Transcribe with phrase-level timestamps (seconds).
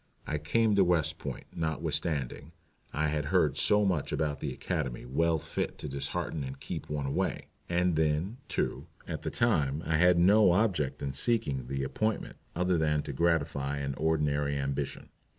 [0.25, 2.53] I came to West Point, notwithstanding
[2.91, 7.05] I had heard so much about the Academy well fit to dishearten and keep one
[7.05, 7.49] away.
[7.69, 12.79] And then, too, at the time I had no object in seeking the appointment other
[12.79, 15.09] than to gratify an ordinary ambition.